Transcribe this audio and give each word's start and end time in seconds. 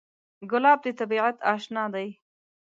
ګلاب 0.51 0.79
د 0.85 0.87
طبیعت 0.99 1.35
اشنا 1.53 1.85
دی. 1.93 2.07